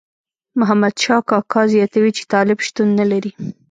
محمد 0.59 0.93
شاه 1.03 1.23
کاکا 1.29 1.61
زیاتوي 1.73 2.11
چې 2.17 2.23
طالب 2.33 2.57
شتون 2.65 2.87
نه 2.99 3.05
لري. 3.11 3.31